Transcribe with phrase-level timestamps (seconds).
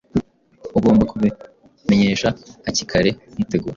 [0.77, 2.29] Ugomba kubimenyesha
[2.65, 3.69] hakikare nkitegura